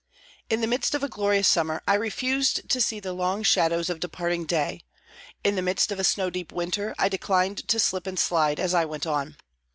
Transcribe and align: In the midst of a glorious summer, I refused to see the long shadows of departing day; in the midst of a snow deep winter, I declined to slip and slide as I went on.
In 0.49 0.61
the 0.61 0.65
midst 0.67 0.95
of 0.95 1.03
a 1.03 1.07
glorious 1.07 1.47
summer, 1.47 1.83
I 1.87 1.93
refused 1.93 2.67
to 2.67 2.81
see 2.81 2.99
the 2.99 3.13
long 3.13 3.43
shadows 3.43 3.87
of 3.87 3.99
departing 3.99 4.45
day; 4.45 4.81
in 5.43 5.53
the 5.55 5.61
midst 5.61 5.91
of 5.91 5.99
a 5.99 6.03
snow 6.03 6.31
deep 6.31 6.51
winter, 6.51 6.95
I 6.97 7.07
declined 7.07 7.67
to 7.67 7.77
slip 7.79 8.07
and 8.07 8.17
slide 8.17 8.59
as 8.59 8.73
I 8.73 8.83
went 8.83 9.05
on. 9.05 9.35